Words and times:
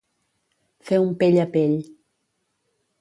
Fer 0.89 0.99
un 1.03 1.11
pell 1.19 1.37
a 1.43 1.45
pell. 1.57 1.77